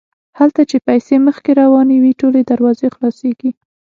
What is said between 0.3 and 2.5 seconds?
هلته چې پیسې مخکې روانې وي ټولې